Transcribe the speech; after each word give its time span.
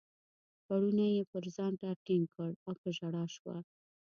پوړنی 0.65 1.07
یې 1.17 1.23
پر 1.31 1.43
ځان 1.55 1.73
راټینګ 1.83 2.25
کړ 2.35 2.51
او 2.65 2.73
په 2.81 2.87
ژړا 2.97 3.23
شوه. 3.35 3.57